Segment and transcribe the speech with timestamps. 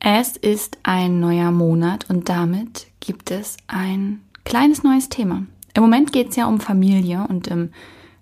[0.00, 5.44] Es ist ein neuer Monat und damit gibt es ein kleines neues Thema.
[5.74, 7.70] Im Moment geht es ja um Familie und im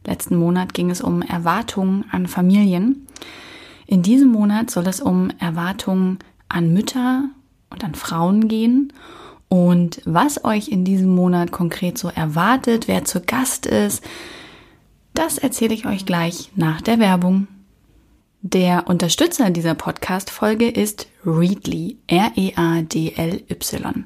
[0.07, 3.07] letzten Monat ging es um Erwartungen an Familien.
[3.87, 6.19] In diesem Monat soll es um Erwartungen
[6.49, 7.29] an Mütter
[7.71, 8.93] und an Frauen gehen
[9.49, 14.03] und was euch in diesem Monat konkret so erwartet, wer zu Gast ist,
[15.15, 17.49] das erzähle ich euch gleich nach der Werbung.
[18.49, 24.05] Der Unterstützer dieser Podcast-Folge ist Readly, R-E-A-D-L-Y.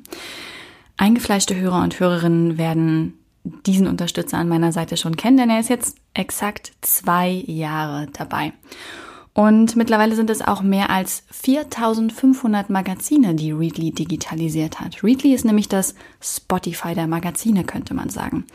[0.97, 3.19] Eingefleischte Hörer und Hörerinnen werden
[3.67, 8.55] diesen Unterstützer an meiner Seite schon kennen, denn er ist jetzt exakt zwei Jahre dabei.
[9.35, 15.05] Und mittlerweile sind es auch mehr als 4500 Magazine, die Readly digitalisiert hat.
[15.05, 18.47] Readly ist nämlich das Spotify der Magazine, könnte man sagen.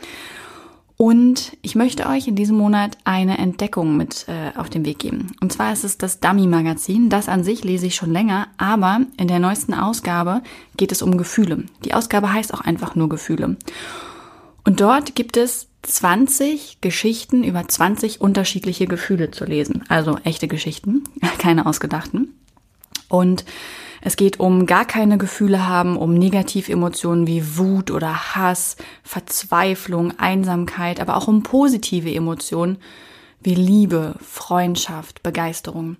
[0.96, 5.32] Und ich möchte euch in diesem Monat eine Entdeckung mit äh, auf den Weg geben.
[5.42, 7.10] Und zwar ist es das Dummy-Magazin.
[7.10, 10.42] Das an sich lese ich schon länger, aber in der neuesten Ausgabe
[10.78, 11.64] geht es um Gefühle.
[11.84, 13.56] Die Ausgabe heißt auch einfach nur Gefühle.
[14.64, 19.84] Und dort gibt es 20 Geschichten über 20 unterschiedliche Gefühle zu lesen.
[19.88, 21.04] Also echte Geschichten,
[21.38, 22.34] keine ausgedachten.
[23.08, 23.44] Und
[24.00, 31.00] es geht um gar keine Gefühle haben, um Negativemotionen wie Wut oder Hass, Verzweiflung, Einsamkeit,
[31.00, 32.78] aber auch um positive Emotionen
[33.40, 35.96] wie Liebe, Freundschaft, Begeisterung.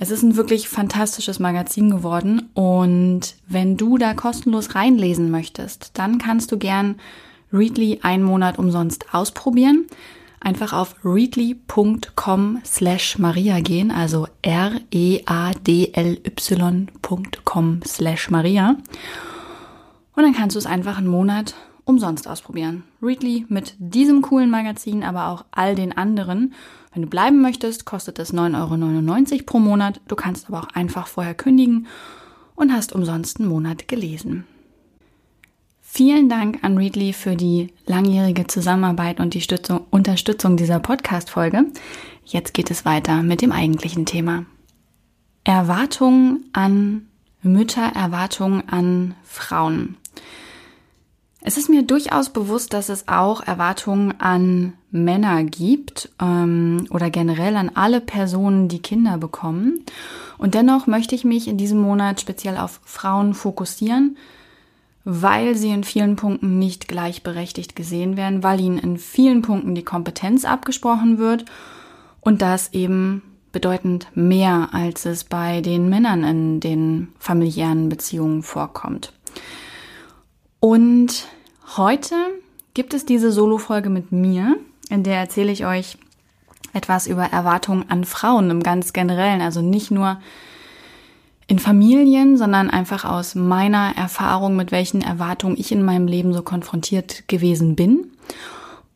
[0.00, 6.18] Es ist ein wirklich fantastisches Magazin geworden und wenn du da kostenlos reinlesen möchtest, dann
[6.18, 6.96] kannst du gern
[7.52, 9.86] Readly einen Monat umsonst ausprobieren.
[10.40, 15.00] Einfach auf readly.com slash Maria gehen, also r-e-a-d-l-y.com
[17.84, 18.76] slash Maria.
[20.14, 21.54] Und dann kannst du es einfach einen Monat
[21.84, 22.84] umsonst ausprobieren.
[23.02, 26.52] Readly mit diesem coolen Magazin, aber auch all den anderen.
[26.92, 30.00] Wenn du bleiben möchtest, kostet es 9,99 Euro pro Monat.
[30.06, 31.86] Du kannst aber auch einfach vorher kündigen
[32.54, 34.44] und hast umsonst einen Monat gelesen.
[35.90, 41.64] Vielen Dank an Readly für die langjährige Zusammenarbeit und die Stützung, Unterstützung dieser Podcast-Folge.
[42.26, 44.44] Jetzt geht es weiter mit dem eigentlichen Thema.
[45.44, 47.08] Erwartungen an
[47.42, 49.96] Mütter, Erwartungen an Frauen.
[51.40, 57.56] Es ist mir durchaus bewusst, dass es auch Erwartungen an Männer gibt ähm, oder generell
[57.56, 59.84] an alle Personen, die Kinder bekommen.
[60.36, 64.18] Und dennoch möchte ich mich in diesem Monat speziell auf Frauen fokussieren,
[65.10, 69.82] weil sie in vielen Punkten nicht gleichberechtigt gesehen werden, weil ihnen in vielen Punkten die
[69.82, 71.46] Kompetenz abgesprochen wird
[72.20, 79.14] und das eben bedeutend mehr, als es bei den Männern in den familiären Beziehungen vorkommt.
[80.60, 81.26] Und
[81.78, 82.14] heute
[82.74, 84.58] gibt es diese Solo-Folge mit mir,
[84.90, 85.96] in der erzähle ich euch
[86.74, 90.20] etwas über Erwartungen an Frauen im ganz generellen, also nicht nur
[91.48, 96.42] in Familien, sondern einfach aus meiner Erfahrung, mit welchen Erwartungen ich in meinem Leben so
[96.42, 98.12] konfrontiert gewesen bin.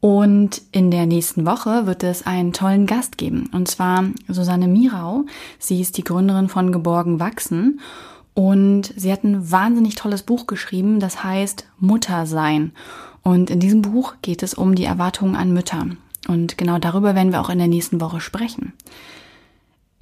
[0.01, 3.49] Und in der nächsten Woche wird es einen tollen Gast geben.
[3.53, 5.25] Und zwar Susanne Mirau.
[5.59, 7.81] Sie ist die Gründerin von Geborgen Wachsen.
[8.35, 12.73] Und sie hat ein wahnsinnig tolles Buch geschrieben, das heißt Mutter sein.
[13.23, 15.87] Und in diesem Buch geht es um die Erwartungen an Mütter.
[16.29, 18.73] Und genau darüber werden wir auch in der nächsten Woche sprechen.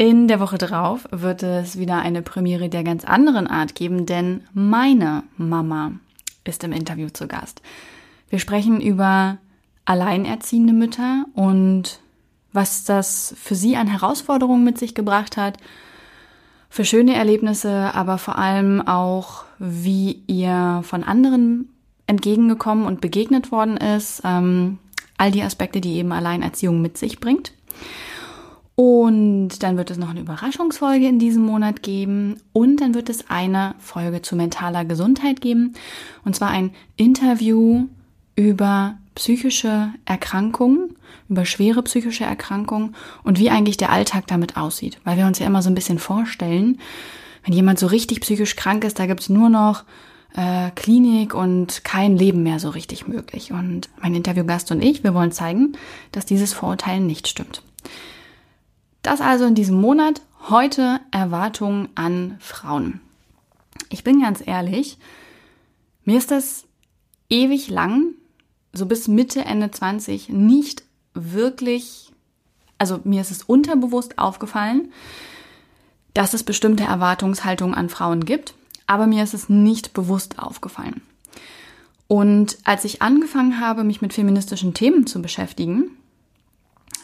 [0.00, 4.44] In der Woche drauf wird es wieder eine Premiere der ganz anderen Art geben, denn
[4.54, 5.92] meine Mama
[6.42, 7.60] ist im Interview zu Gast.
[8.30, 9.36] Wir sprechen über
[9.84, 12.00] alleinerziehende Mütter und
[12.54, 15.58] was das für sie an Herausforderungen mit sich gebracht hat,
[16.70, 21.68] für schöne Erlebnisse, aber vor allem auch, wie ihr von anderen
[22.06, 24.78] entgegengekommen und begegnet worden ist, ähm,
[25.18, 27.52] all die Aspekte, die eben Alleinerziehung mit sich bringt.
[28.80, 32.40] Und dann wird es noch eine Überraschungsfolge in diesem Monat geben.
[32.54, 35.74] Und dann wird es eine Folge zu mentaler Gesundheit geben.
[36.24, 37.88] Und zwar ein Interview
[38.36, 40.96] über psychische Erkrankungen,
[41.28, 44.98] über schwere psychische Erkrankungen und wie eigentlich der Alltag damit aussieht.
[45.04, 46.78] Weil wir uns ja immer so ein bisschen vorstellen,
[47.44, 49.84] wenn jemand so richtig psychisch krank ist, da gibt's nur noch
[50.34, 53.52] äh, Klinik und kein Leben mehr so richtig möglich.
[53.52, 55.74] Und mein Interviewgast und ich, wir wollen zeigen,
[56.12, 57.62] dass dieses Vorurteil nicht stimmt.
[59.02, 60.22] Das also in diesem Monat.
[60.48, 63.00] Heute Erwartungen an Frauen.
[63.90, 64.98] Ich bin ganz ehrlich,
[66.04, 66.64] mir ist das
[67.28, 68.14] ewig lang,
[68.72, 70.82] so bis Mitte, Ende 20, nicht
[71.12, 72.10] wirklich,
[72.78, 74.92] also mir ist es unterbewusst aufgefallen,
[76.14, 78.54] dass es bestimmte Erwartungshaltungen an Frauen gibt,
[78.86, 81.02] aber mir ist es nicht bewusst aufgefallen.
[82.08, 85.96] Und als ich angefangen habe, mich mit feministischen Themen zu beschäftigen,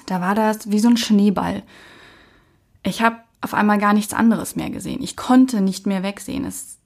[0.07, 1.63] da war das wie so ein Schneeball.
[2.83, 5.03] Ich habe auf einmal gar nichts anderes mehr gesehen.
[5.03, 6.45] Ich konnte nicht mehr wegsehen.
[6.45, 6.79] Es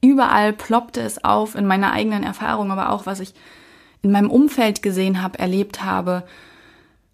[0.00, 3.34] überall ploppte es auf in meiner eigenen Erfahrung, aber auch was ich
[4.02, 6.24] in meinem Umfeld gesehen habe, erlebt habe.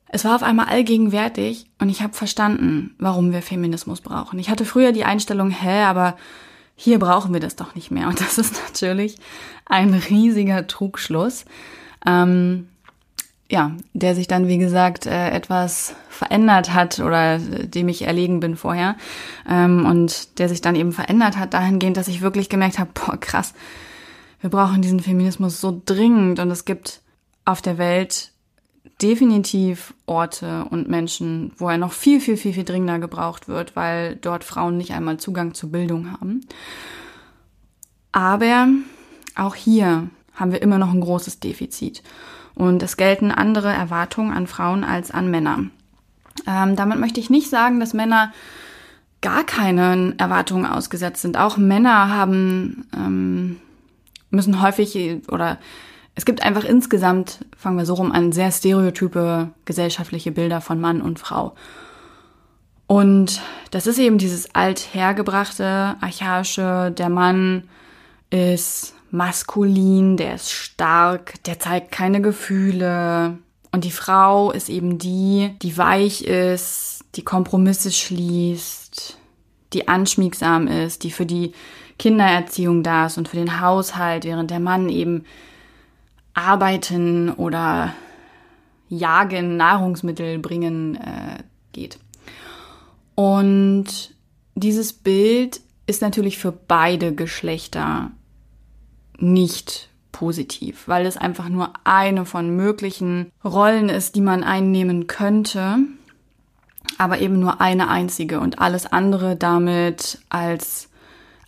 [0.08, 4.38] Es war auf einmal allgegenwärtig und ich habe verstanden, warum wir Feminismus brauchen.
[4.38, 6.16] Ich hatte früher die Einstellung, hä, aber
[6.76, 8.06] hier brauchen wir das doch nicht mehr.
[8.06, 9.16] Und das ist natürlich
[9.64, 11.44] ein riesiger Trugschluss.
[12.06, 12.68] Ähm,
[13.48, 18.56] ja, der sich dann, wie gesagt, äh, etwas verändert hat oder dem ich erlegen bin
[18.56, 18.96] vorher.
[19.48, 23.16] Ähm, und der sich dann eben verändert hat dahingehend, dass ich wirklich gemerkt habe, boah,
[23.18, 23.54] krass,
[24.40, 27.00] wir brauchen diesen Feminismus so dringend und es gibt
[27.44, 28.32] auf der Welt
[29.00, 34.16] definitiv Orte und Menschen, wo er noch viel, viel, viel, viel dringender gebraucht wird, weil
[34.16, 36.40] dort Frauen nicht einmal Zugang zur Bildung haben.
[38.12, 38.68] Aber
[39.34, 42.02] auch hier haben wir immer noch ein großes Defizit.
[42.56, 45.66] Und es gelten andere Erwartungen an Frauen als an Männer.
[46.46, 48.32] Ähm, damit möchte ich nicht sagen, dass Männer
[49.20, 51.38] gar keinen Erwartungen ausgesetzt sind.
[51.38, 53.60] Auch Männer haben, ähm,
[54.30, 54.98] müssen häufig
[55.28, 55.58] oder
[56.16, 61.02] es gibt einfach insgesamt, fangen wir so rum an, sehr stereotype gesellschaftliche Bilder von Mann
[61.02, 61.54] und Frau.
[62.86, 67.64] Und das ist eben dieses althergebrachte, archaische, der Mann
[68.30, 73.38] ist maskulin, der ist stark, der zeigt keine Gefühle.
[73.72, 79.18] Und die Frau ist eben die, die weich ist, die Kompromisse schließt,
[79.72, 81.52] die anschmiegsam ist, die für die
[81.98, 85.24] Kindererziehung da ist und für den Haushalt, während der Mann eben
[86.34, 87.94] arbeiten oder
[88.88, 91.42] jagen, Nahrungsmittel bringen äh,
[91.72, 91.98] geht.
[93.14, 94.14] Und
[94.54, 98.10] dieses Bild ist natürlich für beide Geschlechter
[99.18, 105.78] nicht positiv, weil es einfach nur eine von möglichen Rollen ist, die man einnehmen könnte,
[106.96, 110.88] aber eben nur eine einzige und alles andere damit als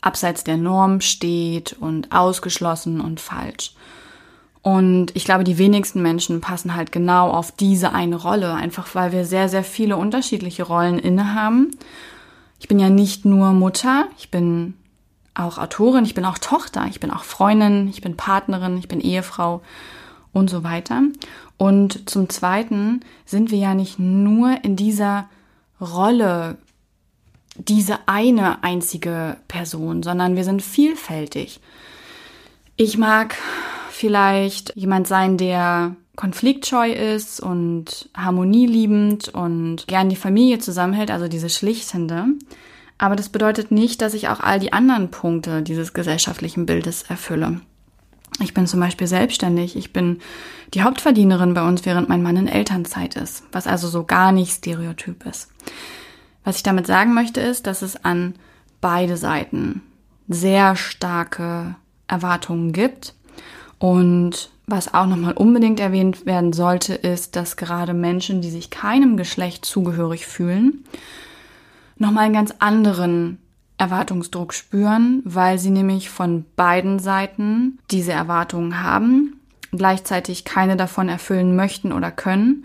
[0.00, 3.73] abseits der Norm steht und ausgeschlossen und falsch.
[4.62, 9.12] Und ich glaube, die wenigsten Menschen passen halt genau auf diese eine Rolle, einfach weil
[9.12, 11.70] wir sehr, sehr viele unterschiedliche Rollen innehaben.
[12.61, 14.75] Ich bin ja nicht nur Mutter, ich bin
[15.38, 19.00] auch Autorin, ich bin auch Tochter, ich bin auch Freundin, ich bin Partnerin, ich bin
[19.00, 19.62] Ehefrau
[20.32, 21.02] und so weiter.
[21.56, 25.29] Und zum Zweiten sind wir ja nicht nur in dieser
[25.81, 26.58] Rolle
[27.56, 31.61] diese eine einzige Person, sondern wir sind vielfältig.
[32.77, 33.36] Ich mag
[33.91, 41.48] vielleicht jemand sein, der konfliktscheu ist und harmonieliebend und gern die Familie zusammenhält, also diese
[41.48, 42.27] schlichtende.
[42.98, 47.60] Aber das bedeutet nicht, dass ich auch all die anderen Punkte dieses gesellschaftlichen Bildes erfülle.
[48.40, 49.76] Ich bin zum Beispiel selbstständig.
[49.76, 50.19] Ich bin
[50.74, 54.52] die Hauptverdienerin bei uns, während mein Mann in Elternzeit ist, was also so gar nicht
[54.52, 55.48] stereotyp ist.
[56.44, 58.34] Was ich damit sagen möchte, ist, dass es an
[58.81, 59.82] beide Seiten
[60.28, 61.76] sehr starke
[62.06, 63.14] Erwartungen gibt.
[63.78, 69.17] Und was auch nochmal unbedingt erwähnt werden sollte, ist, dass gerade Menschen, die sich keinem
[69.17, 70.84] Geschlecht zugehörig fühlen,
[71.98, 73.38] nochmal einen ganz anderen
[73.76, 79.40] Erwartungsdruck spüren, weil sie nämlich von beiden Seiten diese Erwartungen haben,
[79.70, 82.64] gleichzeitig keine davon erfüllen möchten oder können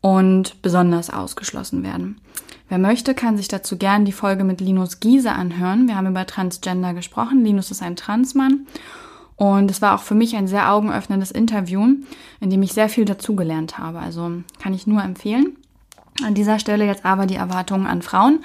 [0.00, 2.20] und besonders ausgeschlossen werden.
[2.68, 5.86] Wer möchte, kann sich dazu gern die Folge mit Linus Giese anhören.
[5.86, 7.44] Wir haben über Transgender gesprochen.
[7.44, 8.66] Linus ist ein Transmann.
[9.36, 11.96] Und es war auch für mich ein sehr augenöffnendes Interview,
[12.40, 13.98] in dem ich sehr viel dazugelernt habe.
[13.98, 15.56] Also kann ich nur empfehlen.
[16.22, 18.40] An dieser Stelle jetzt aber die Erwartungen an Frauen,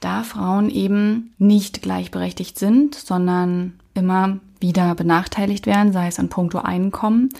[0.00, 6.58] da Frauen eben nicht gleichberechtigt sind, sondern immer wieder benachteiligt werden, sei es an puncto
[6.58, 7.30] Einkommen,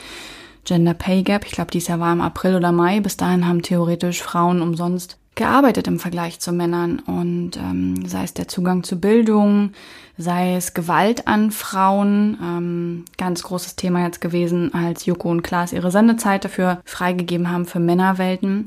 [0.65, 3.63] Gender Pay Gap, ich glaube, dies Jahr war im April oder Mai, bis dahin haben
[3.63, 6.99] theoretisch Frauen umsonst gearbeitet im Vergleich zu Männern.
[6.99, 9.73] Und ähm, sei es der Zugang zu Bildung,
[10.19, 15.73] sei es Gewalt an Frauen, ähm, ganz großes Thema jetzt gewesen, als Joko und Klaas
[15.73, 18.65] ihre Sendezeit dafür freigegeben haben für Männerwelten,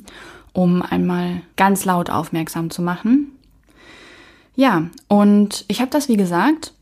[0.60, 3.32] um einmal ganz laut aufmerksam zu machen.
[4.58, 6.74] Ja, und ich habe das, wie gesagt,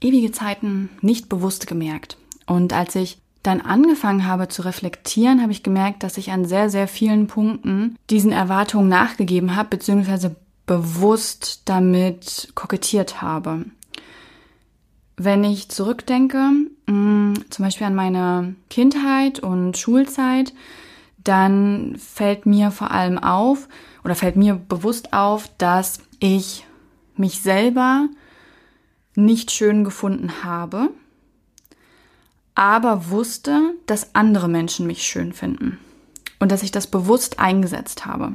[0.00, 2.16] ewige Zeiten nicht bewusst gemerkt.
[2.46, 6.70] Und als ich dann angefangen habe zu reflektieren, habe ich gemerkt, dass ich an sehr,
[6.70, 10.34] sehr vielen Punkten diesen Erwartungen nachgegeben habe, beziehungsweise
[10.64, 13.66] bewusst damit kokettiert habe.
[15.18, 16.52] Wenn ich zurückdenke,
[16.86, 20.54] mm, zum Beispiel an meine Kindheit und Schulzeit,
[21.24, 23.68] dann fällt mir vor allem auf
[24.04, 26.66] oder fällt mir bewusst auf, dass ich
[27.16, 28.08] mich selber
[29.14, 30.90] nicht schön gefunden habe
[32.60, 35.78] aber wusste, dass andere Menschen mich schön finden
[36.40, 38.34] und dass ich das bewusst eingesetzt habe.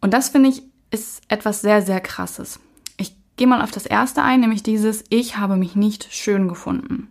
[0.00, 2.60] Und das finde ich ist etwas sehr, sehr krasses.
[2.96, 7.08] Ich gehe mal auf das erste ein, nämlich dieses, ich habe mich nicht schön gefunden.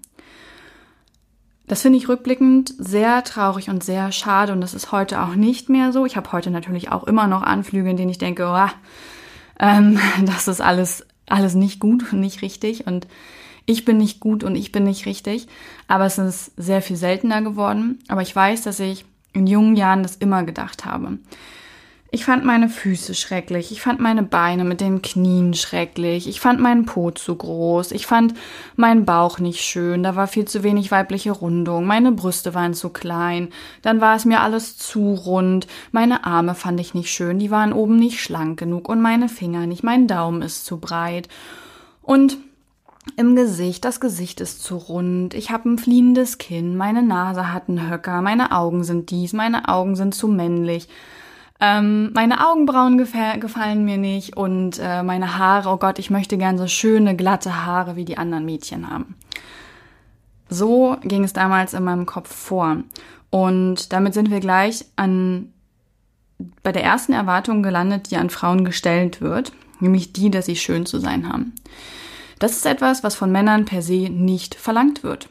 [1.67, 5.69] Das finde ich rückblickend sehr traurig und sehr schade und das ist heute auch nicht
[5.69, 6.05] mehr so.
[6.05, 8.69] Ich habe heute natürlich auch immer noch Anflüge, in denen ich denke, oh,
[9.59, 13.07] ähm, das ist alles, alles nicht gut und nicht richtig und
[13.65, 15.47] ich bin nicht gut und ich bin nicht richtig.
[15.87, 17.99] Aber es ist sehr viel seltener geworden.
[18.09, 21.17] Aber ich weiß, dass ich in jungen Jahren das immer gedacht habe.
[22.15, 23.71] Ich fand meine Füße schrecklich.
[23.71, 26.29] Ich fand meine Beine mit den Knien schrecklich.
[26.29, 27.91] Ich fand meinen Po zu groß.
[27.91, 28.35] Ich fand
[28.75, 30.03] meinen Bauch nicht schön.
[30.03, 31.87] Da war viel zu wenig weibliche Rundung.
[31.87, 33.49] Meine Brüste waren zu klein.
[33.81, 35.65] Dann war es mir alles zu rund.
[35.91, 37.39] Meine Arme fand ich nicht schön.
[37.39, 39.81] Die waren oben nicht schlank genug und meine Finger nicht.
[39.81, 41.29] Mein Daumen ist zu breit.
[42.03, 42.37] Und
[43.17, 47.67] im Gesicht, das Gesicht ist zu rund, ich habe ein fliehendes Kinn, meine Nase hat
[47.67, 50.87] einen Höcker, meine Augen sind dies, meine Augen sind zu männlich,
[51.63, 56.57] ähm, meine Augenbrauen gefallen mir nicht und äh, meine Haare, oh Gott, ich möchte gern
[56.57, 59.15] so schöne, glatte Haare wie die anderen Mädchen haben.
[60.49, 62.79] So ging es damals in meinem Kopf vor.
[63.29, 65.53] Und damit sind wir gleich an
[66.63, 70.85] bei der ersten Erwartung gelandet, die an Frauen gestellt wird, nämlich die, dass sie schön
[70.85, 71.53] zu sein haben.
[72.39, 75.29] Das ist etwas, was von Männern per se nicht verlangt wird.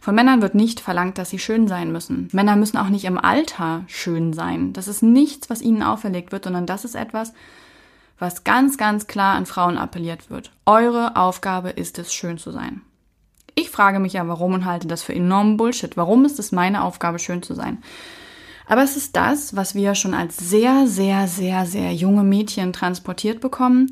[0.00, 2.28] Von Männern wird nicht verlangt, dass sie schön sein müssen.
[2.32, 4.72] Männer müssen auch nicht im Alter schön sein.
[4.72, 7.32] Das ist nichts, was ihnen auferlegt wird, sondern das ist etwas,
[8.18, 10.52] was ganz, ganz klar an Frauen appelliert wird.
[10.66, 12.82] Eure Aufgabe ist es, schön zu sein.
[13.54, 15.96] Ich frage mich ja, warum und halte das für enormen Bullshit.
[15.96, 17.82] Warum ist es meine Aufgabe, schön zu sein?
[18.66, 23.40] Aber es ist das, was wir schon als sehr, sehr, sehr, sehr junge Mädchen transportiert
[23.40, 23.90] bekommen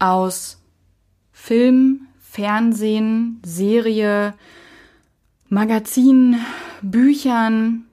[0.00, 0.60] aus
[1.32, 4.34] Film, Fernsehen, Serie,
[5.48, 6.36] Magazin,
[6.82, 7.84] Büchern,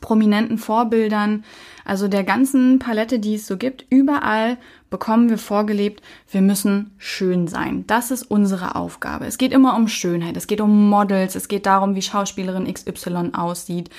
[0.00, 1.44] prominenten Vorbildern,
[1.84, 4.58] also der ganzen Palette, die es so gibt, überall
[4.90, 7.84] bekommen wir vorgelebt, wir müssen schön sein.
[7.86, 9.26] Das ist unsere Aufgabe.
[9.26, 13.30] Es geht immer um Schönheit, es geht um Models, es geht darum, wie Schauspielerin XY
[13.32, 13.90] aussieht.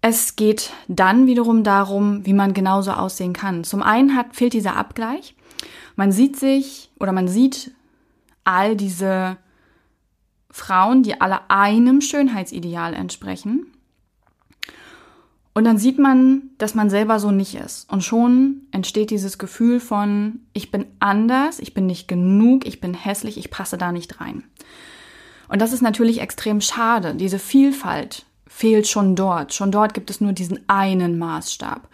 [0.00, 3.64] Es geht dann wiederum darum, wie man genauso aussehen kann.
[3.64, 5.34] Zum einen hat, fehlt dieser Abgleich.
[5.96, 7.72] Man sieht sich oder man sieht
[8.44, 9.36] all diese
[10.58, 13.66] Frauen, die alle einem Schönheitsideal entsprechen.
[15.54, 17.90] Und dann sieht man, dass man selber so nicht ist.
[17.90, 22.94] Und schon entsteht dieses Gefühl von, ich bin anders, ich bin nicht genug, ich bin
[22.94, 24.44] hässlich, ich passe da nicht rein.
[25.48, 27.14] Und das ist natürlich extrem schade.
[27.14, 29.54] Diese Vielfalt fehlt schon dort.
[29.54, 31.88] Schon dort gibt es nur diesen einen Maßstab,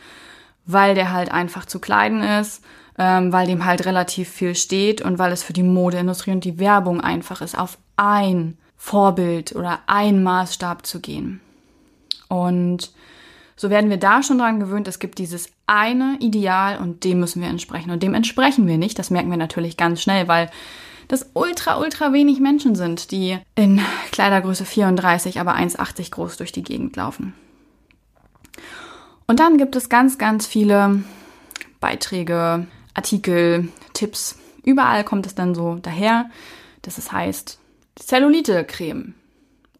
[0.66, 2.62] weil der halt einfach zu kleiden ist,
[2.98, 6.58] ähm, weil dem halt relativ viel steht und weil es für die Modeindustrie und die
[6.58, 11.40] Werbung einfach ist, auf ein Vorbild oder ein Maßstab zu gehen.
[12.28, 12.92] Und
[13.56, 17.40] so werden wir da schon dran gewöhnt, es gibt dieses eine Ideal und dem müssen
[17.40, 17.90] wir entsprechen.
[17.90, 18.98] Und dem entsprechen wir nicht.
[18.98, 20.50] Das merken wir natürlich ganz schnell, weil
[21.08, 26.62] das ultra, ultra wenig Menschen sind, die in Kleidergröße 34, aber 1,80 groß durch die
[26.62, 27.34] Gegend laufen.
[29.26, 31.02] Und dann gibt es ganz, ganz viele
[31.80, 34.38] Beiträge, Artikel, Tipps.
[34.64, 36.30] Überall kommt es dann so daher,
[36.82, 37.58] dass es heißt
[37.96, 39.14] Zellulite-Creme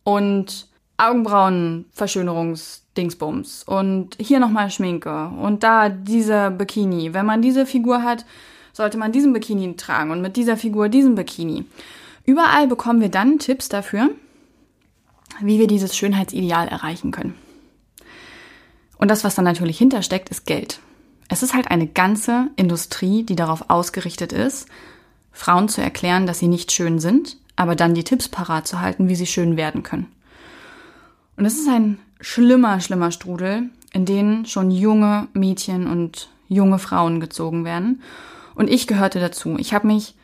[0.05, 7.15] und Augenbrauen-Verschönerungsdingsbums und hier nochmal Schminke und da dieser Bikini.
[7.15, 8.25] Wenn man diese Figur hat,
[8.73, 11.65] sollte man diesen Bikini tragen und mit dieser Figur diesen Bikini.
[12.25, 14.11] Überall bekommen wir dann Tipps dafür,
[15.41, 17.35] wie wir dieses Schönheitsideal erreichen können.
[18.97, 20.79] Und das, was dann natürlich hintersteckt, ist Geld.
[21.29, 24.69] Es ist halt eine ganze Industrie, die darauf ausgerichtet ist,
[25.33, 29.09] Frauen zu erklären, dass sie nicht schön sind, aber dann die Tipps parat zu halten,
[29.09, 30.07] wie sie schön werden können.
[31.37, 37.21] Und es ist ein schlimmer, schlimmer Strudel, in denen schon junge Mädchen und junge Frauen
[37.21, 38.03] gezogen werden.
[38.55, 39.57] Und ich gehörte dazu.
[39.59, 40.15] Ich habe mich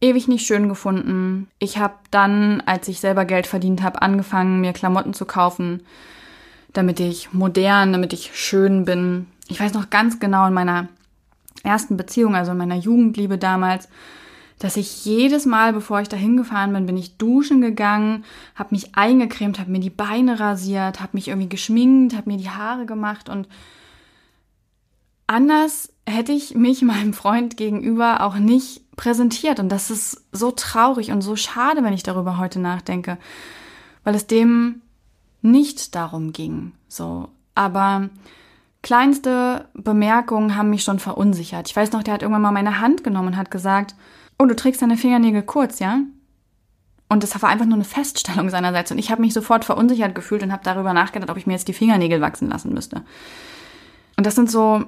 [0.00, 1.48] ewig nicht schön gefunden.
[1.58, 5.82] Ich habe dann, als ich selber Geld verdient habe, angefangen, mir Klamotten zu kaufen,
[6.72, 9.26] damit ich modern, damit ich schön bin.
[9.48, 10.88] Ich weiß noch ganz genau in meiner
[11.62, 13.88] ersten Beziehung, also in meiner Jugendliebe damals,
[14.62, 18.94] dass ich jedes Mal, bevor ich dahin gefahren bin, bin ich duschen gegangen, habe mich
[18.94, 23.28] eingecremt, habe mir die Beine rasiert, habe mich irgendwie geschminkt, habe mir die Haare gemacht
[23.28, 23.48] und
[25.26, 31.10] anders hätte ich mich meinem Freund gegenüber auch nicht präsentiert und das ist so traurig
[31.10, 33.18] und so schade, wenn ich darüber heute nachdenke,
[34.04, 34.80] weil es dem
[35.40, 38.10] nicht darum ging, so, aber
[38.80, 41.68] kleinste Bemerkungen haben mich schon verunsichert.
[41.68, 43.96] Ich weiß noch, der hat irgendwann mal meine Hand genommen und hat gesagt,
[44.42, 46.00] oh, du trägst deine Fingernägel kurz, ja?
[47.08, 48.90] Und das war einfach nur eine Feststellung seinerseits.
[48.90, 51.68] Und ich habe mich sofort verunsichert gefühlt und habe darüber nachgedacht, ob ich mir jetzt
[51.68, 53.02] die Fingernägel wachsen lassen müsste.
[54.16, 54.84] Und das sind so,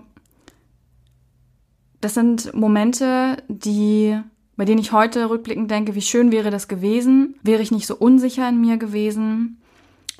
[2.00, 4.18] das sind Momente, die,
[4.56, 7.94] bei denen ich heute rückblickend denke, wie schön wäre das gewesen, wäre ich nicht so
[7.94, 9.60] unsicher in mir gewesen,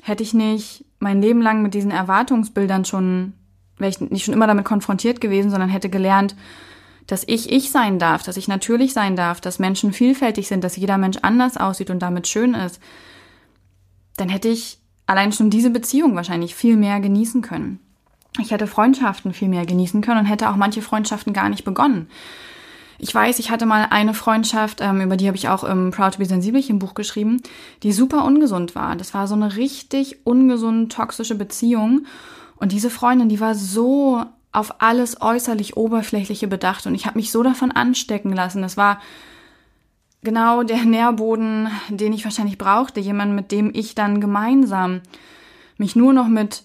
[0.01, 3.33] hätte ich nicht mein Leben lang mit diesen Erwartungsbildern schon,
[3.77, 6.35] wäre ich nicht schon immer damit konfrontiert gewesen, sondern hätte gelernt,
[7.07, 10.75] dass ich ich sein darf, dass ich natürlich sein darf, dass Menschen vielfältig sind, dass
[10.75, 12.79] jeder Mensch anders aussieht und damit schön ist,
[14.17, 17.79] dann hätte ich allein schon diese Beziehung wahrscheinlich viel mehr genießen können.
[18.39, 22.09] Ich hätte Freundschaften viel mehr genießen können und hätte auch manche Freundschaften gar nicht begonnen.
[22.97, 26.13] Ich weiß, ich hatte mal eine Freundschaft, ähm, über die habe ich auch im Proud
[26.13, 27.41] to be Sensibelchen Buch geschrieben,
[27.83, 28.95] die super ungesund war.
[28.95, 32.05] Das war so eine richtig ungesunde, toxische Beziehung.
[32.55, 34.23] Und diese Freundin, die war so
[34.55, 38.61] auf alles äußerlich Oberflächliche bedacht und ich habe mich so davon anstecken lassen.
[38.61, 38.99] Das war
[40.23, 42.99] genau der Nährboden, den ich wahrscheinlich brauchte.
[42.99, 45.01] Jemand, mit dem ich dann gemeinsam
[45.77, 46.63] mich nur noch mit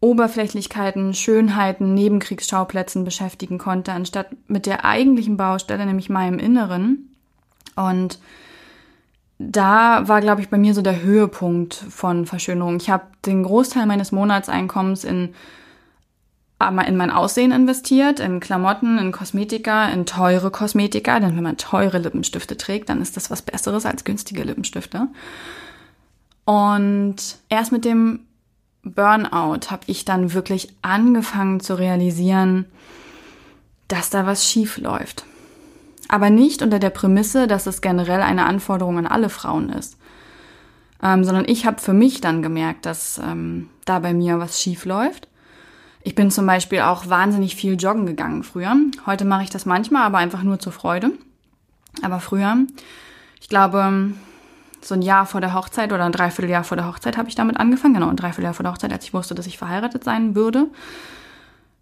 [0.00, 7.10] Oberflächlichkeiten, Schönheiten, Nebenkriegsschauplätzen beschäftigen konnte, anstatt mit der eigentlichen Baustelle, nämlich meinem Inneren.
[7.76, 8.18] Und
[9.38, 12.76] da war, glaube ich, bei mir so der Höhepunkt von Verschönerung.
[12.76, 15.34] Ich habe den Großteil meines Monatseinkommens in
[16.68, 21.98] in mein Aussehen investiert, in Klamotten, in Kosmetika, in teure Kosmetika, denn wenn man teure
[21.98, 25.08] Lippenstifte trägt, dann ist das was Besseres als günstige Lippenstifte.
[26.44, 27.16] Und
[27.48, 28.20] erst mit dem
[28.82, 32.66] Burnout habe ich dann wirklich angefangen zu realisieren,
[33.88, 35.24] dass da was schief läuft.
[36.08, 39.96] Aber nicht unter der Prämisse, dass es generell eine Anforderung an alle Frauen ist,
[41.02, 44.84] ähm, sondern ich habe für mich dann gemerkt, dass ähm, da bei mir was schief
[44.84, 45.28] läuft
[46.04, 48.74] ich bin zum Beispiel auch wahnsinnig viel joggen gegangen früher.
[49.06, 51.12] Heute mache ich das manchmal, aber einfach nur zur Freude.
[52.02, 52.56] Aber früher,
[53.40, 54.12] ich glaube,
[54.80, 57.58] so ein Jahr vor der Hochzeit oder ein Dreivierteljahr vor der Hochzeit habe ich damit
[57.58, 57.94] angefangen.
[57.94, 60.66] Genau, ein Dreivierteljahr vor der Hochzeit, als ich wusste, dass ich verheiratet sein würde,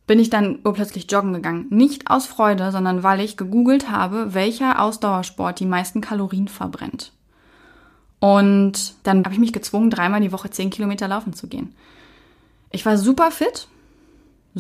[0.07, 1.67] bin ich dann urplötzlich joggen gegangen.
[1.71, 7.13] Nicht aus Freude, sondern weil ich gegoogelt habe, welcher Ausdauersport die meisten Kalorien verbrennt.
[8.19, 11.75] Und dann habe ich mich gezwungen, dreimal die Woche zehn Kilometer laufen zu gehen.
[12.71, 13.67] Ich war super fit,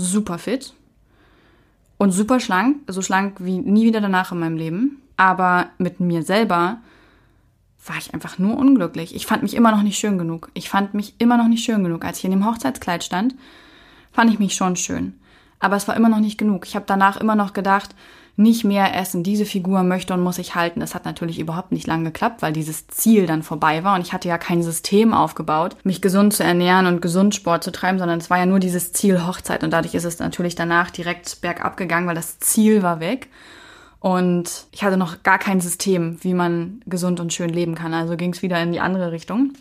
[0.01, 0.75] super fit
[1.99, 5.03] und super schlank, so schlank wie nie wieder danach in meinem Leben.
[5.17, 6.79] Aber mit mir selber
[7.87, 9.15] war ich einfach nur unglücklich.
[9.15, 10.51] Ich fand mich immer noch nicht schön genug.
[10.55, 12.05] Ich fand mich immer noch nicht schön genug.
[12.05, 13.35] Als ich in dem Hochzeitskleid stand,
[14.13, 15.19] fand ich mich schon schön.
[15.59, 16.67] Aber es war immer noch nicht genug.
[16.67, 17.95] Ich habe danach immer noch gedacht,
[18.37, 19.23] nicht mehr essen.
[19.23, 20.81] Diese Figur möchte und muss ich halten.
[20.81, 24.13] Das hat natürlich überhaupt nicht lang geklappt, weil dieses Ziel dann vorbei war und ich
[24.13, 28.19] hatte ja kein System aufgebaut, mich gesund zu ernähren und gesund Sport zu treiben, sondern
[28.19, 31.77] es war ja nur dieses Ziel Hochzeit und dadurch ist es natürlich danach direkt bergab
[31.77, 33.29] gegangen, weil das Ziel war weg.
[34.01, 37.93] Und ich hatte noch gar kein System, wie man gesund und schön leben kann.
[37.93, 39.53] Also ging es wieder in die andere Richtung.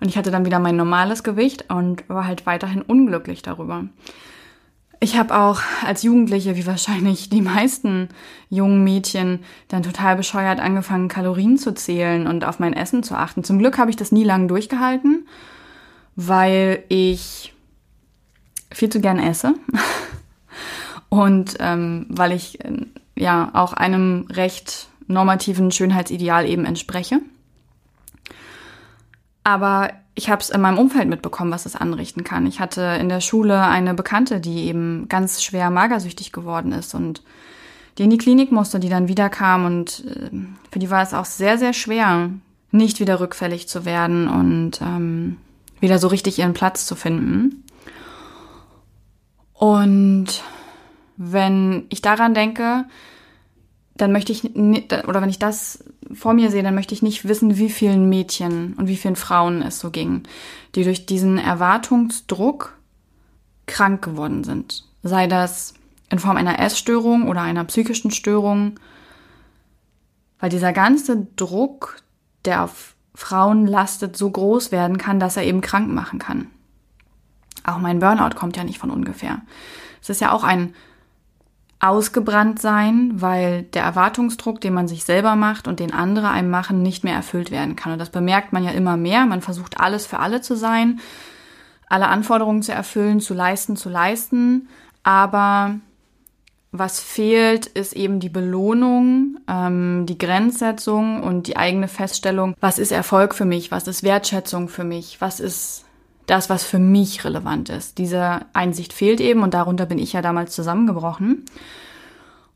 [0.00, 3.84] Und ich hatte dann wieder mein normales Gewicht und war halt weiterhin unglücklich darüber.
[4.98, 8.08] Ich habe auch als Jugendliche, wie wahrscheinlich die meisten
[8.48, 13.44] jungen Mädchen, dann total bescheuert angefangen, Kalorien zu zählen und auf mein Essen zu achten.
[13.44, 15.26] Zum Glück habe ich das nie lange durchgehalten,
[16.14, 17.52] weil ich
[18.72, 19.54] viel zu gern esse
[21.10, 27.20] und ähm, weil ich äh, ja auch einem recht normativen Schönheitsideal eben entspreche.
[29.44, 32.46] Aber ich habe es in meinem Umfeld mitbekommen, was es anrichten kann.
[32.46, 37.22] Ich hatte in der Schule eine Bekannte, die eben ganz schwer magersüchtig geworden ist und
[37.98, 40.30] die in die Klinik musste, die dann wiederkam und äh,
[40.72, 42.30] für die war es auch sehr, sehr schwer,
[42.70, 45.36] nicht wieder rückfällig zu werden und ähm,
[45.80, 47.62] wieder so richtig ihren Platz zu finden.
[49.52, 50.42] Und
[51.18, 52.86] wenn ich daran denke,
[53.96, 57.56] dann möchte ich, oder wenn ich das vor mir sehe, dann möchte ich nicht wissen,
[57.56, 60.22] wie vielen Mädchen und wie vielen Frauen es so ging,
[60.74, 62.78] die durch diesen Erwartungsdruck
[63.66, 64.84] krank geworden sind.
[65.02, 65.74] Sei das
[66.10, 68.78] in Form einer Essstörung oder einer psychischen Störung.
[70.38, 71.96] Weil dieser ganze Druck,
[72.44, 76.50] der auf Frauen lastet, so groß werden kann, dass er eben krank machen kann.
[77.64, 79.42] Auch mein Burnout kommt ja nicht von ungefähr.
[80.00, 80.74] Es ist ja auch ein
[81.78, 86.82] ausgebrannt sein, weil der Erwartungsdruck, den man sich selber macht und den andere einem machen,
[86.82, 87.92] nicht mehr erfüllt werden kann.
[87.92, 89.26] Und das bemerkt man ja immer mehr.
[89.26, 91.00] Man versucht alles für alle zu sein,
[91.88, 94.68] alle Anforderungen zu erfüllen, zu leisten, zu leisten.
[95.02, 95.76] Aber
[96.72, 102.92] was fehlt, ist eben die Belohnung, ähm, die Grenzsetzung und die eigene Feststellung, was ist
[102.92, 105.85] Erfolg für mich, was ist Wertschätzung für mich, was ist
[106.26, 107.98] das, was für mich relevant ist.
[107.98, 111.44] Diese Einsicht fehlt eben und darunter bin ich ja damals zusammengebrochen.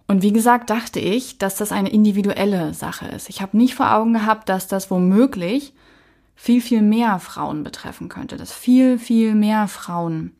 [0.08, 3.28] Und wie gesagt, dachte ich, dass das eine individuelle Sache ist.
[3.28, 5.72] Ich habe nicht vor Augen gehabt, dass das womöglich
[6.34, 10.32] viel, viel mehr Frauen betreffen könnte, dass viel, viel mehr Frauen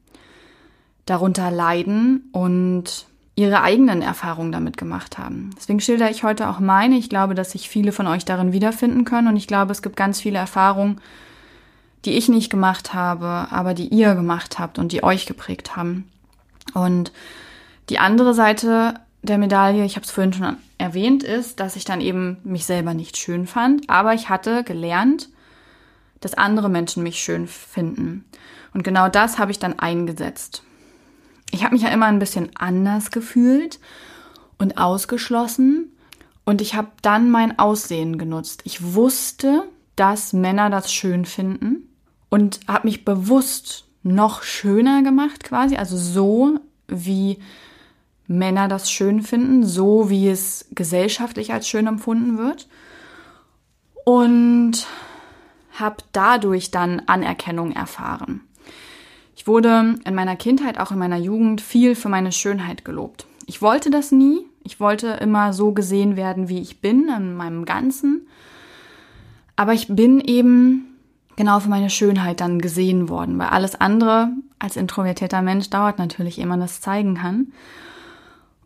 [1.07, 5.51] darunter leiden und ihre eigenen Erfahrungen damit gemacht haben.
[5.57, 6.97] Deswegen schilder ich heute auch meine.
[6.97, 9.97] Ich glaube, dass sich viele von euch darin wiederfinden können und ich glaube, es gibt
[9.97, 11.01] ganz viele Erfahrungen,
[12.05, 16.11] die ich nicht gemacht habe, aber die ihr gemacht habt und die euch geprägt haben.
[16.75, 17.13] Und
[17.89, 22.01] die andere Seite der Medaille, ich habe es vorhin schon erwähnt, ist, dass ich dann
[22.01, 25.29] eben mich selber nicht schön fand, aber ich hatte gelernt,
[26.21, 28.25] dass andere Menschen mich schön finden.
[28.73, 30.63] Und genau das habe ich dann eingesetzt.
[31.51, 33.81] Ich habe mich ja immer ein bisschen anders gefühlt
[34.59, 35.93] und ausgeschlossen
[36.45, 38.63] und ich habe dann mein Aussehen genutzt.
[38.65, 39.65] Ich wusste,
[39.97, 41.90] dass Männer das schön finden
[42.31, 47.39] und habe mich bewusst noch schöner gemacht quasi, also so wie
[48.27, 52.69] Männer das schön finden, so wie es gesellschaftlich als schön empfunden wird
[54.05, 54.87] und
[55.73, 58.43] habe dadurch dann Anerkennung erfahren.
[59.37, 63.27] Ich wurde in meiner Kindheit, auch in meiner Jugend, viel für meine Schönheit gelobt.
[63.47, 64.47] Ich wollte das nie.
[64.63, 68.27] Ich wollte immer so gesehen werden, wie ich bin, in meinem Ganzen.
[69.57, 70.90] Aber ich bin eben
[71.41, 76.39] genau für meine Schönheit dann gesehen worden, weil alles andere als introvertierter Mensch dauert natürlich,
[76.39, 77.47] ehe man das zeigen kann.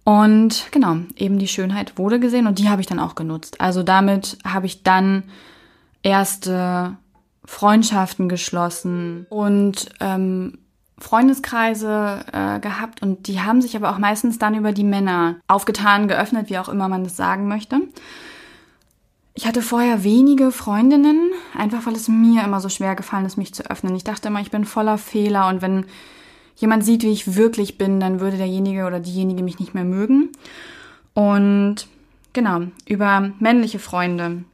[0.02, 3.60] Und genau, eben die Schönheit wurde gesehen und die habe ich dann auch genutzt.
[3.60, 5.22] Also damit habe ich dann
[6.02, 6.96] erste
[7.44, 10.58] Freundschaften geschlossen und ähm,
[10.98, 16.08] Freundeskreise äh, gehabt und die haben sich aber auch meistens dann über die Männer aufgetan,
[16.08, 17.82] geöffnet, wie auch immer man das sagen möchte.
[19.36, 23.52] Ich hatte vorher wenige Freundinnen, einfach weil es mir immer so schwer gefallen ist, mich
[23.52, 23.96] zu öffnen.
[23.96, 25.86] Ich dachte immer, ich bin voller Fehler und wenn
[26.54, 30.30] jemand sieht, wie ich wirklich bin, dann würde derjenige oder diejenige mich nicht mehr mögen.
[31.14, 31.88] Und
[32.32, 34.44] genau, über männliche Freunde,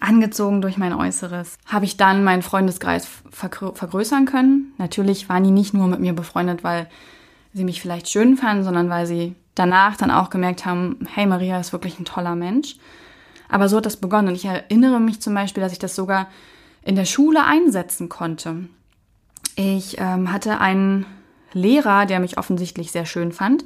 [0.00, 4.74] angezogen durch mein Äußeres, habe ich dann meinen Freundeskreis vergrößern können.
[4.78, 6.88] Natürlich waren die nicht nur mit mir befreundet, weil
[7.52, 11.58] sie mich vielleicht schön fanden, sondern weil sie danach dann auch gemerkt haben, hey, Maria
[11.58, 12.76] ist wirklich ein toller Mensch.
[13.48, 14.28] Aber so hat das begonnen.
[14.28, 16.28] Und ich erinnere mich zum Beispiel, dass ich das sogar
[16.82, 18.68] in der Schule einsetzen konnte.
[19.56, 21.06] Ich ähm, hatte einen
[21.52, 23.64] Lehrer, der mich offensichtlich sehr schön fand.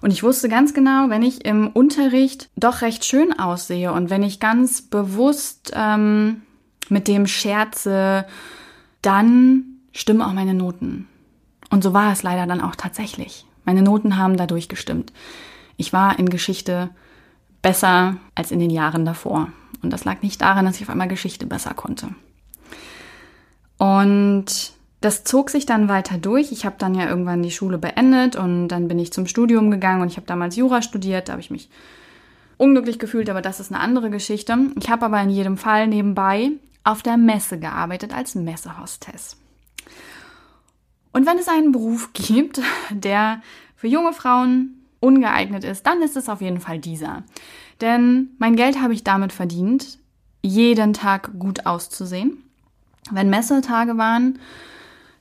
[0.00, 4.22] Und ich wusste ganz genau, wenn ich im Unterricht doch recht schön aussehe und wenn
[4.22, 6.42] ich ganz bewusst ähm,
[6.88, 8.24] mit dem scherze,
[9.02, 11.08] dann stimmen auch meine Noten.
[11.70, 13.44] Und so war es leider dann auch tatsächlich.
[13.64, 15.12] Meine Noten haben dadurch gestimmt.
[15.76, 16.90] Ich war in Geschichte
[17.62, 19.48] besser als in den Jahren davor.
[19.82, 22.08] Und das lag nicht daran, dass ich auf einmal Geschichte besser konnte.
[23.78, 26.50] Und das zog sich dann weiter durch.
[26.50, 30.02] Ich habe dann ja irgendwann die Schule beendet und dann bin ich zum Studium gegangen
[30.02, 31.28] und ich habe damals Jura studiert.
[31.28, 31.70] Da habe ich mich
[32.56, 34.56] unglücklich gefühlt, aber das ist eine andere Geschichte.
[34.76, 36.50] Ich habe aber in jedem Fall nebenbei
[36.82, 39.36] auf der Messe gearbeitet als Messehostess.
[41.12, 43.40] Und wenn es einen Beruf gibt, der
[43.76, 47.22] für junge Frauen ungeeignet ist, dann ist es auf jeden Fall dieser.
[47.80, 49.98] Denn mein Geld habe ich damit verdient,
[50.42, 52.42] jeden Tag gut auszusehen.
[53.10, 54.38] Wenn Messetage waren,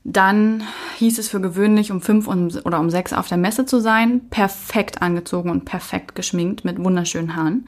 [0.04, 0.64] dann
[0.98, 5.02] hieß es für gewöhnlich um fünf oder um sechs auf der Messe zu sein, perfekt
[5.02, 7.68] angezogen und perfekt geschminkt mit wunderschönen Haaren.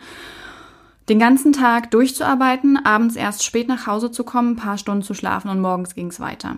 [1.09, 5.13] Den ganzen Tag durchzuarbeiten, abends erst spät nach Hause zu kommen, ein paar Stunden zu
[5.13, 6.57] schlafen und morgens ging es weiter.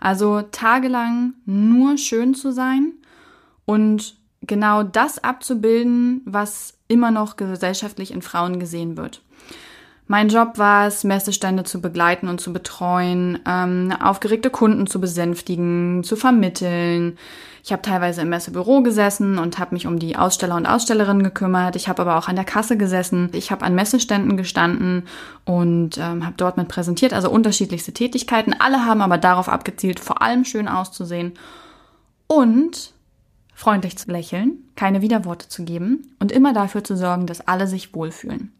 [0.00, 2.92] Also tagelang nur schön zu sein
[3.66, 4.16] und
[4.50, 9.22] genau das abzubilden, was immer noch gesellschaftlich in Frauen gesehen wird.
[10.08, 16.02] Mein Job war es, Messestände zu begleiten und zu betreuen, ähm, aufgeregte Kunden zu besänftigen,
[16.02, 17.16] zu vermitteln.
[17.62, 21.76] Ich habe teilweise im Messebüro gesessen und habe mich um die Aussteller und Ausstellerinnen gekümmert.
[21.76, 23.30] Ich habe aber auch an der Kasse gesessen.
[23.32, 25.04] Ich habe an Messeständen gestanden
[25.44, 28.56] und ähm, habe dort mit präsentiert, also unterschiedlichste Tätigkeiten.
[28.58, 31.34] Alle haben aber darauf abgezielt, vor allem schön auszusehen
[32.26, 32.94] und
[33.60, 37.94] freundlich zu lächeln, keine Widerworte zu geben und immer dafür zu sorgen, dass alle sich
[37.94, 38.54] wohlfühlen.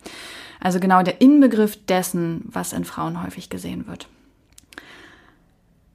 [0.60, 4.08] Also genau der Inbegriff dessen, was in Frauen häufig gesehen wird.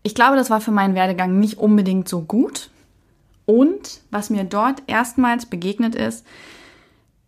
[0.02, 2.72] Ich glaube, das war für meinen Werdegang nicht unbedingt so gut.
[3.46, 6.26] Und was mir dort erstmals begegnet ist,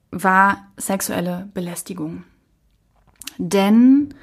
[0.09, 2.23] war sexuelle Belästigung.
[3.37, 4.15] Denn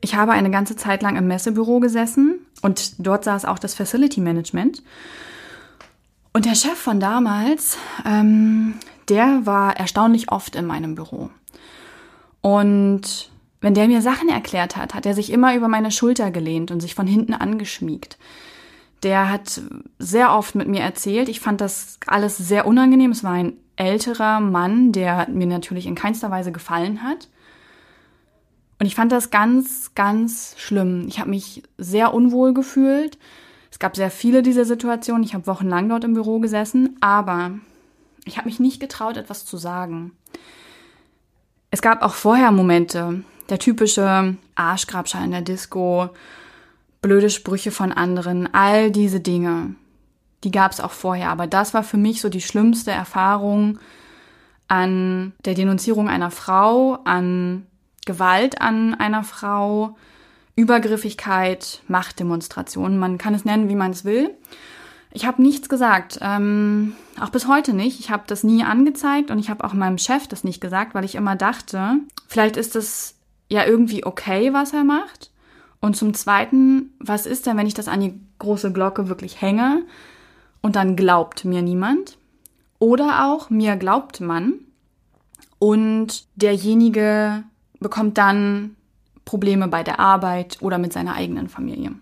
[0.00, 4.22] ich habe eine ganze Zeit lang im Messebüro gesessen und dort saß auch das Facility
[4.22, 4.82] Management.
[6.32, 8.74] Und der Chef von damals, ähm,
[9.08, 11.30] der war erstaunlich oft in meinem Büro.
[12.40, 16.70] Und wenn der mir Sachen erklärt hat, hat er sich immer über meine Schulter gelehnt
[16.70, 18.18] und sich von hinten angeschmiegt.
[19.02, 19.60] Der hat
[19.98, 21.28] sehr oft mit mir erzählt.
[21.28, 23.10] Ich fand das alles sehr unangenehm.
[23.10, 27.28] Es war ein älterer Mann, der mir natürlich in keinster Weise gefallen hat.
[28.78, 31.06] Und ich fand das ganz, ganz schlimm.
[31.06, 33.18] Ich habe mich sehr unwohl gefühlt.
[33.72, 35.24] Es gab sehr viele dieser Situationen.
[35.24, 37.52] Ich habe wochenlang dort im Büro gesessen, aber
[38.26, 40.12] ich habe mich nicht getraut, etwas zu sagen.
[41.70, 46.10] Es gab auch vorher Momente, der typische Arschgrabschall in der Disco,
[47.00, 49.74] blöde Sprüche von anderen, all diese Dinge,
[50.44, 51.30] die gab es auch vorher.
[51.30, 53.78] Aber das war für mich so die schlimmste Erfahrung
[54.68, 57.66] an der Denunzierung einer Frau, an
[58.04, 59.96] Gewalt an einer Frau,
[60.56, 62.98] Übergriffigkeit, Machtdemonstrationen.
[62.98, 64.30] Man kann es nennen, wie man es will.
[65.12, 68.00] Ich habe nichts gesagt, ähm, auch bis heute nicht.
[68.00, 71.04] Ich habe das nie angezeigt und ich habe auch meinem Chef das nicht gesagt, weil
[71.04, 73.14] ich immer dachte, vielleicht ist es
[73.48, 75.30] ja irgendwie okay, was er macht.
[75.80, 79.82] Und zum Zweiten, was ist denn, wenn ich das an die große Glocke wirklich hänge
[80.62, 82.16] und dann glaubt mir niemand?
[82.78, 84.54] Oder auch mir glaubt man
[85.58, 87.44] und derjenige
[87.80, 88.76] bekommt dann
[89.24, 91.92] Probleme bei der Arbeit oder mit seiner eigenen Familie.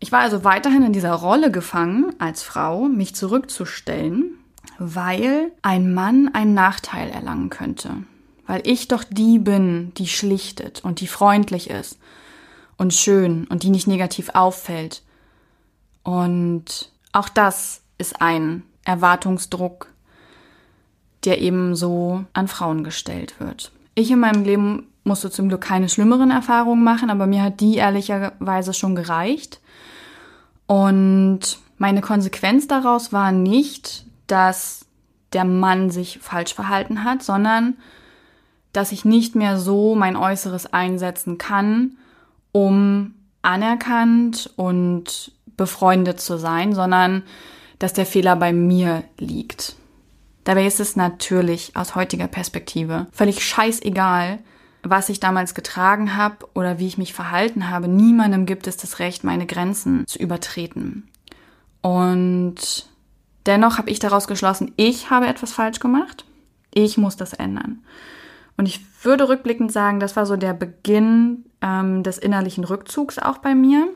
[0.00, 4.38] Ich war also weiterhin in dieser Rolle gefangen, als Frau mich zurückzustellen,
[4.78, 7.90] weil ein Mann einen Nachteil erlangen könnte.
[8.46, 11.98] Weil ich doch die bin, die schlichtet und die freundlich ist
[12.76, 15.02] und schön und die nicht negativ auffällt.
[16.02, 19.88] Und auch das ist ein Erwartungsdruck,
[21.24, 23.72] der eben so an Frauen gestellt wird.
[23.94, 27.76] Ich in meinem Leben musste zum Glück keine schlimmeren Erfahrungen machen, aber mir hat die
[27.76, 29.60] ehrlicherweise schon gereicht.
[30.66, 34.86] Und meine Konsequenz daraus war nicht, dass
[35.32, 37.76] der Mann sich falsch verhalten hat, sondern
[38.72, 41.96] dass ich nicht mehr so mein Äußeres einsetzen kann,
[42.52, 47.22] um anerkannt und befreundet zu sein, sondern
[47.78, 49.76] dass der Fehler bei mir liegt.
[50.44, 54.38] Dabei ist es natürlich aus heutiger Perspektive völlig scheißegal,
[54.84, 57.88] was ich damals getragen habe oder wie ich mich verhalten habe.
[57.88, 61.08] Niemandem gibt es das Recht, meine Grenzen zu übertreten.
[61.80, 62.86] Und
[63.46, 66.24] dennoch habe ich daraus geschlossen, ich habe etwas falsch gemacht.
[66.72, 67.82] Ich muss das ändern.
[68.56, 73.38] Und ich würde rückblickend sagen, das war so der Beginn ähm, des innerlichen Rückzugs auch
[73.38, 73.88] bei mir,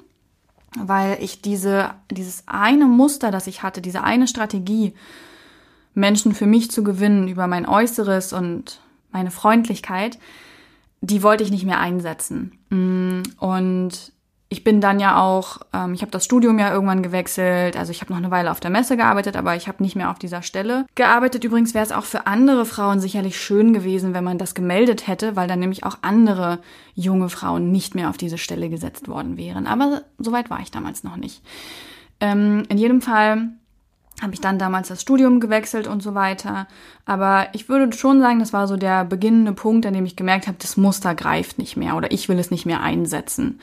[0.77, 4.95] weil ich diese, dieses eine Muster, das ich hatte, diese eine Strategie,
[5.95, 10.19] Menschen für mich zu gewinnen über mein Äußeres und meine Freundlichkeit,
[11.01, 12.59] die wollte ich nicht mehr einsetzen.
[12.71, 14.13] Mm, und
[14.51, 18.01] ich bin dann ja auch, ähm, ich habe das Studium ja irgendwann gewechselt, also ich
[18.01, 20.41] habe noch eine Weile auf der Messe gearbeitet, aber ich habe nicht mehr auf dieser
[20.41, 21.45] Stelle gearbeitet.
[21.45, 25.37] Übrigens wäre es auch für andere Frauen sicherlich schön gewesen, wenn man das gemeldet hätte,
[25.37, 26.61] weil dann nämlich auch andere
[26.95, 29.67] junge Frauen nicht mehr auf diese Stelle gesetzt worden wären.
[29.67, 31.43] Aber soweit war ich damals noch nicht.
[32.21, 33.51] Ähm, in jedem Fall
[34.23, 36.67] habe ich dann damals das Studium gewechselt und so weiter.
[37.07, 40.47] Aber ich würde schon sagen, das war so der beginnende Punkt, an dem ich gemerkt
[40.47, 43.61] habe, das Muster greift nicht mehr oder ich will es nicht mehr einsetzen.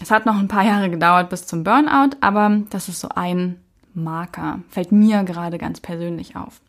[0.00, 3.60] Es hat noch ein paar Jahre gedauert bis zum Burnout, aber das ist so ein
[3.94, 4.60] Marker.
[4.70, 6.60] Fällt mir gerade ganz persönlich auf.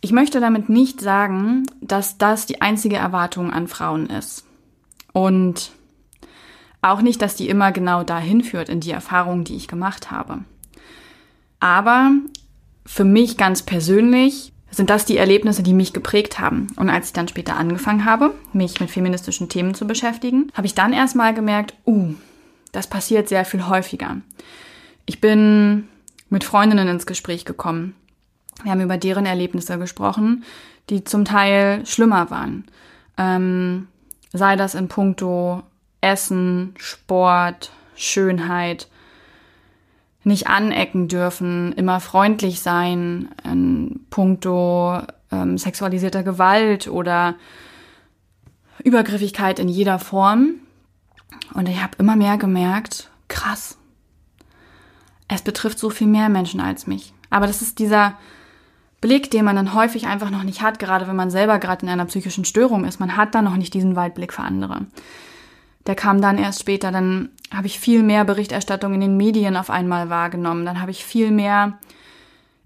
[0.00, 4.44] Ich möchte damit nicht sagen, dass das die einzige Erwartung an Frauen ist.
[5.12, 5.70] Und
[6.80, 10.40] auch nicht, dass die immer genau dahin führt in die Erfahrungen, die ich gemacht habe.
[11.62, 12.10] Aber
[12.84, 16.66] für mich ganz persönlich sind das die Erlebnisse, die mich geprägt haben.
[16.74, 20.74] Und als ich dann später angefangen habe, mich mit feministischen Themen zu beschäftigen, habe ich
[20.74, 22.14] dann erstmal gemerkt, uh,
[22.72, 24.16] das passiert sehr viel häufiger.
[25.06, 25.86] Ich bin
[26.30, 27.94] mit Freundinnen ins Gespräch gekommen.
[28.64, 30.42] Wir haben über deren Erlebnisse gesprochen,
[30.90, 32.64] die zum Teil schlimmer waren.
[33.16, 33.86] Ähm,
[34.32, 35.62] sei das in puncto
[36.00, 38.88] Essen, Sport, Schönheit,
[40.24, 47.34] nicht anecken dürfen, immer freundlich sein in puncto ähm, sexualisierter Gewalt oder
[48.84, 50.54] Übergriffigkeit in jeder Form.
[51.54, 53.78] Und ich habe immer mehr gemerkt, krass.
[55.28, 57.14] es betrifft so viel mehr Menschen als mich.
[57.30, 58.14] Aber das ist dieser
[59.00, 61.90] Blick, den man dann häufig einfach noch nicht hat, gerade wenn man selber gerade in
[61.90, 63.00] einer psychischen Störung ist.
[63.00, 64.86] Man hat da noch nicht diesen Weitblick für andere.
[65.86, 66.90] Der kam dann erst später.
[66.92, 70.64] Dann habe ich viel mehr Berichterstattung in den Medien auf einmal wahrgenommen.
[70.64, 71.78] Dann habe ich viel mehr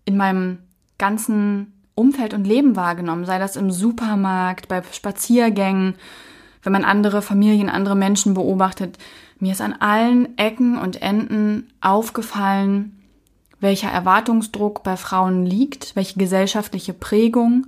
[0.04, 0.58] in meinem
[0.98, 5.94] ganzen Umfeld und Leben wahrgenommen, sei das im Supermarkt, bei Spaziergängen,
[6.62, 8.98] wenn man andere Familien, andere Menschen beobachtet.
[9.38, 13.02] Mir ist an allen Ecken und Enden aufgefallen,
[13.60, 17.66] welcher Erwartungsdruck bei Frauen liegt, welche gesellschaftliche Prägung,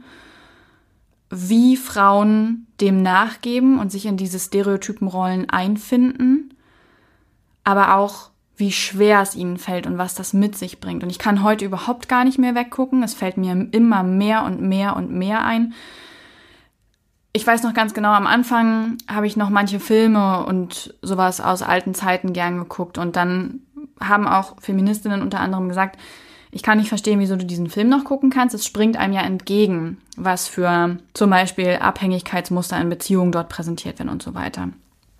[1.31, 6.55] wie Frauen dem nachgeben und sich in diese Stereotypenrollen einfinden,
[7.64, 11.05] aber auch wie schwer es ihnen fällt und was das mit sich bringt.
[11.05, 13.03] Und ich kann heute überhaupt gar nicht mehr weggucken.
[13.03, 15.75] Es fällt mir immer mehr und mehr und mehr ein.
[17.33, 21.62] Ich weiß noch ganz genau, am Anfang habe ich noch manche Filme und sowas aus
[21.62, 22.99] alten Zeiten gern geguckt.
[22.99, 23.61] Und dann
[24.01, 25.99] haben auch Feministinnen unter anderem gesagt,
[26.51, 28.55] ich kann nicht verstehen, wieso du diesen Film noch gucken kannst.
[28.55, 34.09] Es springt einem ja entgegen, was für zum Beispiel Abhängigkeitsmuster in Beziehungen dort präsentiert werden
[34.09, 34.71] und so weiter.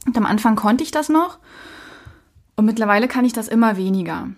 [0.07, 1.39] Und am Anfang konnte ich das noch.
[2.57, 4.29] Und mittlerweile kann ich das immer weniger.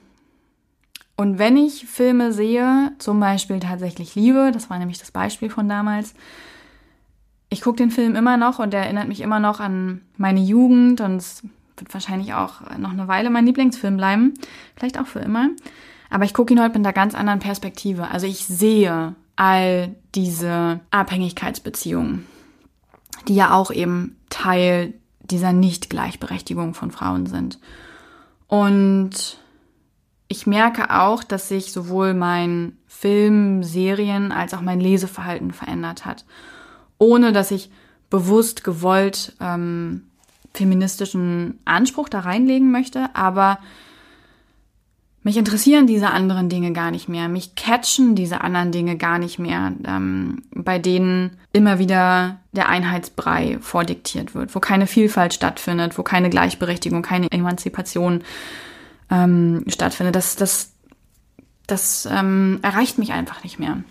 [1.16, 5.68] Und wenn ich Filme sehe, zum Beispiel tatsächlich Liebe, das war nämlich das Beispiel von
[5.68, 6.14] damals,
[7.50, 11.00] ich gucke den Film immer noch und er erinnert mich immer noch an meine Jugend
[11.00, 11.42] und es
[11.76, 14.34] wird wahrscheinlich auch noch eine Weile mein Lieblingsfilm bleiben,
[14.76, 15.50] vielleicht auch für immer.
[16.10, 18.08] Aber ich gucke ihn heute mit einer ganz anderen Perspektive.
[18.08, 22.26] Also ich sehe all diese Abhängigkeitsbeziehungen,
[23.28, 27.58] die ja auch eben Teil dieser Nicht-Gleichberechtigung von Frauen sind.
[28.48, 29.38] Und
[30.26, 36.24] ich merke auch, dass sich sowohl mein Film, Serien als auch mein Leseverhalten verändert hat.
[36.98, 37.70] Ohne dass ich
[38.10, 40.04] bewusst gewollt ähm,
[40.52, 43.58] feministischen Anspruch da reinlegen möchte, aber
[45.22, 47.28] mich interessieren diese anderen Dinge gar nicht mehr.
[47.28, 53.58] Mich catchen diese anderen Dinge gar nicht mehr, ähm, bei denen immer wieder der Einheitsbrei
[53.60, 58.22] vordiktiert wird, wo keine Vielfalt stattfindet, wo keine Gleichberechtigung, keine Emanzipation
[59.10, 60.16] ähm, stattfindet.
[60.16, 60.72] Das, das,
[61.66, 63.82] das ähm, erreicht mich einfach nicht mehr.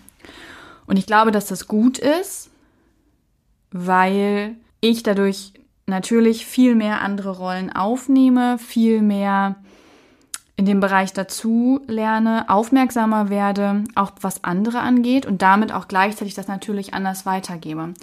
[0.86, 2.50] Und ich glaube, dass das gut ist,
[3.70, 5.52] weil ich dadurch
[5.86, 9.56] natürlich viel mehr andere Rollen aufnehme, viel mehr
[10.60, 16.34] in dem Bereich dazu lerne, aufmerksamer werde, auch was andere angeht und damit auch gleichzeitig
[16.34, 17.94] das natürlich anders weitergebe.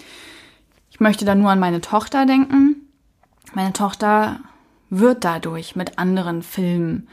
[0.89, 2.88] Ich möchte da nur an meine Tochter denken.
[3.54, 4.39] Meine Tochter
[4.89, 7.08] wird dadurch mit anderen Filmen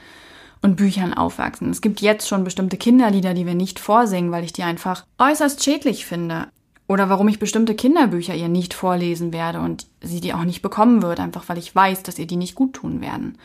[0.63, 1.69] und Büchern aufwachsen.
[1.69, 5.63] Es gibt jetzt schon bestimmte Kinderlieder, die wir nicht vorsingen, weil ich die einfach äußerst
[5.63, 6.47] schädlich finde.
[6.89, 11.03] Oder warum ich bestimmte Kinderbücher ihr nicht vorlesen werde und sie die auch nicht bekommen
[11.03, 13.37] wird, einfach weil ich weiß, dass ihr die nicht gut tun werden.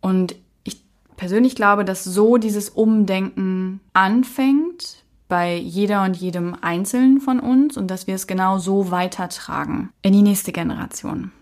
[0.00, 0.34] Und
[1.18, 7.88] persönlich glaube, dass so dieses Umdenken anfängt bei jeder und jedem Einzelnen von uns und
[7.88, 11.32] dass wir es genau so weitertragen in die nächste Generation.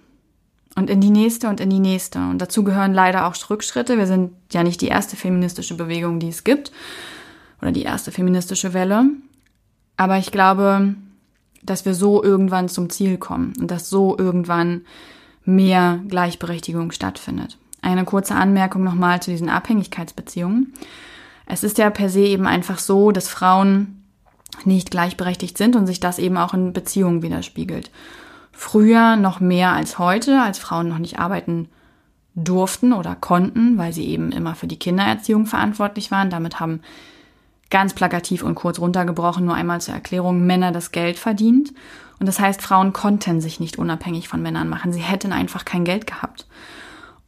[0.75, 2.19] Und in die nächste und in die nächste.
[2.19, 3.97] Und dazu gehören leider auch Rückschritte.
[3.97, 6.73] Wir sind ja nicht die erste feministische Bewegung, die es gibt.
[7.63, 9.05] Oder die erste feministische Welle.
[9.97, 10.95] Aber ich glaube,
[11.63, 14.83] dass wir so irgendwann zum Ziel kommen und dass so irgendwann
[15.47, 17.57] mehr Gleichberechtigung stattfindet.
[17.87, 20.75] Eine kurze Anmerkung nochmal zu diesen Abhängigkeitsbeziehungen.
[21.47, 24.03] Es ist ja per se eben einfach so, dass Frauen
[24.65, 27.93] nicht gleichberechtigt sind und sich das eben auch in Beziehungen widerspiegelt.
[28.51, 31.69] Früher noch mehr als heute, als Frauen noch nicht arbeiten
[32.35, 36.29] durften oder konnten, weil sie eben immer für die Kindererziehung verantwortlich waren.
[36.29, 36.81] Damit haben
[37.71, 41.73] ganz plakativ und kurz runtergebrochen, nur einmal zur Erklärung, Männer das Geld verdient.
[42.19, 44.93] Und das heißt, Frauen konnten sich nicht unabhängig von Männern machen.
[44.93, 46.47] Sie hätten einfach kein Geld gehabt.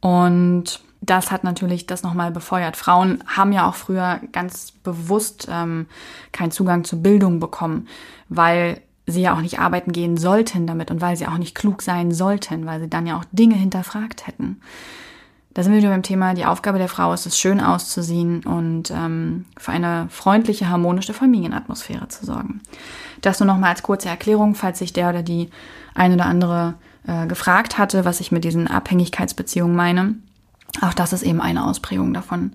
[0.01, 2.75] Und das hat natürlich das nochmal befeuert.
[2.75, 5.87] Frauen haben ja auch früher ganz bewusst ähm,
[6.31, 7.87] keinen Zugang zur Bildung bekommen,
[8.27, 11.81] weil sie ja auch nicht arbeiten gehen sollten damit und weil sie auch nicht klug
[11.81, 14.61] sein sollten, weil sie dann ja auch Dinge hinterfragt hätten.
[15.53, 18.91] Da sind wir wieder beim Thema, die Aufgabe der Frau ist es, schön auszusehen und
[18.91, 22.61] ähm, für eine freundliche, harmonische Familienatmosphäre zu sorgen.
[23.21, 25.49] Das nur nochmal als kurze Erklärung, falls sich der oder die
[25.95, 26.75] eine oder andere
[27.07, 30.15] äh, gefragt hatte, was ich mit diesen Abhängigkeitsbeziehungen meine.
[30.81, 32.53] Auch das ist eben eine Ausprägung davon.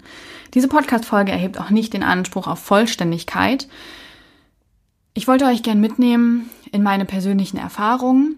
[0.55, 3.69] Diese Podcast-Folge erhebt auch nicht den Anspruch auf Vollständigkeit.
[5.15, 8.37] Ich wollte euch gern mitnehmen in meine persönlichen Erfahrungen.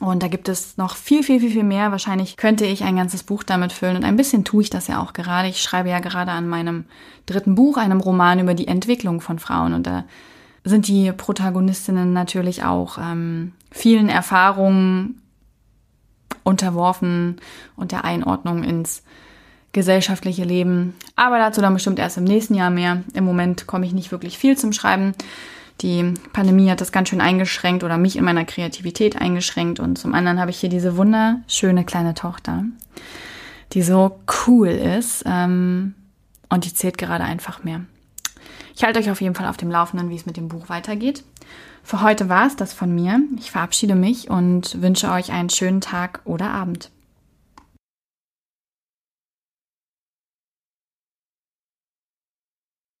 [0.00, 1.92] Und da gibt es noch viel, viel, viel, viel mehr.
[1.92, 3.96] Wahrscheinlich könnte ich ein ganzes Buch damit füllen.
[3.96, 5.48] Und ein bisschen tue ich das ja auch gerade.
[5.48, 6.86] Ich schreibe ja gerade an meinem
[7.26, 9.74] dritten Buch, einem Roman über die Entwicklung von Frauen.
[9.74, 10.04] Und da
[10.64, 15.21] sind die Protagonistinnen natürlich auch ähm, vielen Erfahrungen
[16.44, 17.40] unterworfen
[17.76, 19.02] und der Einordnung ins
[19.72, 20.94] gesellschaftliche Leben.
[21.16, 23.02] Aber dazu dann bestimmt erst im nächsten Jahr mehr.
[23.14, 25.14] Im Moment komme ich nicht wirklich viel zum Schreiben.
[25.80, 29.80] Die Pandemie hat das ganz schön eingeschränkt oder mich in meiner Kreativität eingeschränkt.
[29.80, 32.64] Und zum anderen habe ich hier diese wunderschöne kleine Tochter,
[33.72, 35.24] die so cool ist.
[35.26, 35.94] Ähm,
[36.50, 37.80] und die zählt gerade einfach mehr.
[38.76, 41.24] Ich halte euch auf jeden Fall auf dem Laufenden, wie es mit dem Buch weitergeht.
[41.82, 43.20] Für heute war es das von mir.
[43.38, 46.90] Ich verabschiede mich und wünsche euch einen schönen Tag oder Abend.